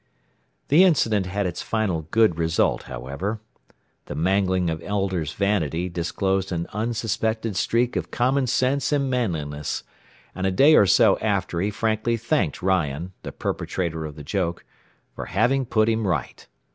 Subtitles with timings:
[0.69, 3.39] The incident had its final good result, however.
[4.07, 9.83] The mangling of Elder's vanity disclosed an unsuspected streak of common sense and manliness,
[10.33, 14.65] and a day or so after he frankly thanked Ryan, the perpetrator of the joke,
[15.13, 16.47] for "having put him right."